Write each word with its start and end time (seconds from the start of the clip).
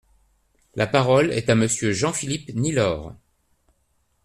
La 0.73 0.87
parole 0.87 1.31
est 1.31 1.51
à 1.51 1.53
Monsieur 1.53 1.91
Jean-Philippe 1.91 2.55
Nilor. 2.55 3.13